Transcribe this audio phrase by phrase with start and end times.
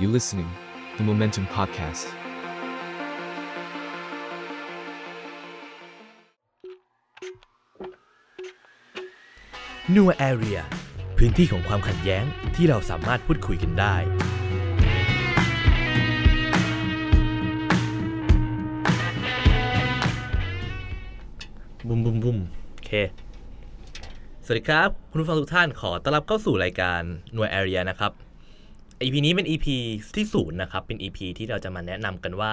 [0.00, 0.50] You listening,
[0.96, 2.06] the Momentum Podcast.
[9.94, 10.60] นัวแอเรีย
[11.16, 12.24] พื้นที่ของความขัดแย้ง
[12.54, 13.96] ที่เราสามารถพูดคุยกันได้
[21.88, 22.38] บุมบุมบุม
[22.72, 22.90] โอเค
[24.44, 27.02] สวัสดีครับ คุณผู้ฟังทุกท่านขอต้อนรับเข้าสู่รายการ
[27.34, 28.14] หน่วยแอเรียนะครับ
[29.02, 29.66] EP นี้เป็น EP
[30.14, 32.52] ที่ศูนย์นะครับ เป็น EP ที่เราจะมาแนะนำกันว่า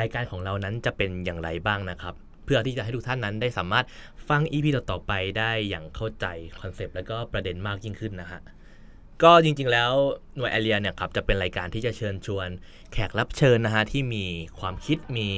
[0.00, 3.84] รายการของเรานั้นจะเป็นอย่างไรบ้างนะครับ เพื่อที่จะให้ทุกท่านนั้นได้สามารถ
[4.28, 6.26] ฟัง EP ต่อๆไปได้อย่างเข้าใจ
[6.60, 8.40] คอนเซปต์แล้วก็ประเด็นมากยิ่งขึ้นนะฮะ
[9.22, 9.92] ก็จริงๆแล้ว
[10.36, 12.48] หน่วยแอเรียเนี่ยครับจะเป็นรายการที่จะเชิญชวน
[12.92, 14.24] แขกรับเชิญนะฮะที่มี
[14.58, 15.28] ความคิดมี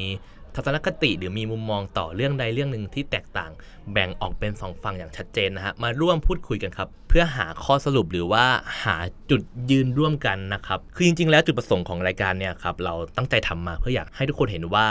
[0.55, 3.51] ทัศนคติหรือมีมุมมองต่อเรื่องใดเรื่องหนึ่งที่แตกต่าง
[3.93, 8.45] แบ่งออกเป็นสองฝั่งอย่างชัดเจนนะฮะมาร่วมพูดคุยกันครับ เพื่อหาข้อสรุปหรือว่า
[8.83, 8.97] หา
[9.31, 14.87] จุดยืนร่วมกันนะครับคือจริง ๆ แล้วจุดประสงค์ของรายการเนี่ยครับเราตั้งใจทำมาเพื่ออยากให้ทุกคนเห็นว่า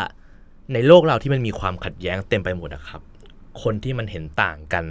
[0.73, 3.01] ในโลกเราที่มันมีความขัดแย้งเต็มไปหมดนะครับ
[3.63, 4.85] คนที่มันเห็นต่างกัน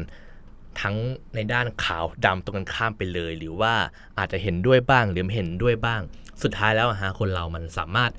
[0.81, 0.97] ทั้ง
[1.35, 3.75] ในด้านขาวดำตรงกันข้ามไปเลย หรือว่า
[4.19, 6.01] อาจจะเห็นด้วยบ้างหรือไม่เห็นด้วยบ้าง
[6.43, 8.11] สุดท้ายแล้วฮะคนเรามันสามารถ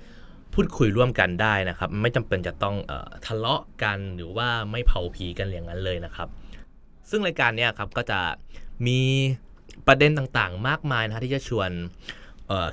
[0.53, 6.27] พูดคุยร่วมกันได้นะครับ ไม่จำเป็นจะต้องออทะเลาะกันหรือว่าไม่เผาผีกันอย่างนั้นเลยนะครับ
[7.09, 8.19] ซึ่งรายการเนี้ยครับก็จะ
[8.87, 8.99] มี
[9.87, 11.69] ประเด็นต่างๆ มากมายนะฮะที่จะชวน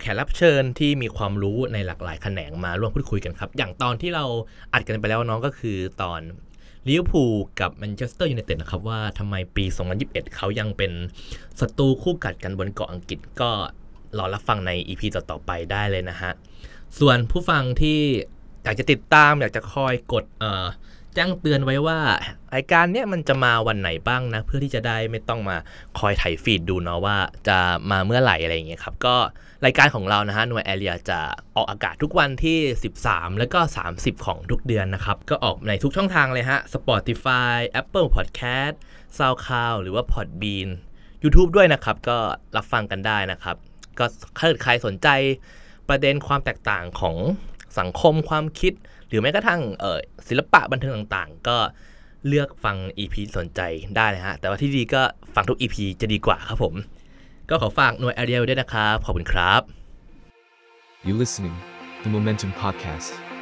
[0.00, 4.24] แขกรับเชิญที่มีความรู้ในหลากหลายแขนงมาร่วมพูดคุยกันครับ อย่างตอนที่เรา
[4.72, 6.20] อัดกันไปแล้วน้องก็คือตอน
[6.88, 9.64] ลิเวอร์พูลกับแมนเชสเตอร์ยูไนเต็ดนะครับว่าทำไมปี
[10.00, 10.92] 2021 เขายังเป็น
[11.60, 13.50] ศัตรูคู่กัดกันบนเกาะอังกฤษก็
[14.18, 16.32] รอรับฟังใน EP ต่อๆไปได้เลยนะฮะ
[16.98, 18.00] ส่วนผู้ฟังที่
[18.64, 20.66] อยากจะติดตามอยากจะคอยกดเอ่อ
[21.16, 21.98] แจ้งเตือนไว้ว่า
[22.54, 25.56] รายการเนี้ยมันจะมาวันไหนบ้างนะ เพื่อที่จะได้ไม่ต้องมา
[25.98, 27.16] คอยไถฟีดดูเนาะว่า
[27.48, 27.58] จะ
[27.90, 29.16] มาเมื่อไหร่อะไรอย่างเงี้ยครับ ก็
[29.64, 31.18] รายการของเรานะฮะหน่วยแอเรียจะ
[31.56, 32.58] ออกอากาศทุกวันที่
[32.98, 33.60] 13 แล้วก็
[33.92, 38.74] 30 ของทุกเดือนนะครับ ก็ออกในทุกช่องทางเลยฮะ Spotify Apple Podcast
[39.18, 40.68] SoundCloud หรือว่า Podbean
[41.22, 42.18] YouTube ด้วยนะครับ ก็
[42.56, 43.56] รับฟังกันได้นะครับ
[43.98, 44.04] ก็
[44.38, 45.08] ถ้าเกิดใครสนใจ
[45.88, 47.16] ประเด็นความแตกต่างของ
[47.78, 48.72] สังคมความคิด
[49.08, 51.56] หรือแม้กระทั่งเศิลปะบันเทิงต่างๆ ก็
[52.28, 53.60] เลือกฟัง EP สนใจ
[53.96, 55.02] ได้นะฮะ แต่ว่าที่ดีก็
[55.34, 56.74] ฟังทุก EP จะดีกว่าครับผม
[57.50, 59.62] ก็ขอฝากหน่วยแอเรียด้วยนะครับ ขอบคุณครับ
[61.06, 61.56] You listening,
[62.02, 63.35] the Momentum Podcast.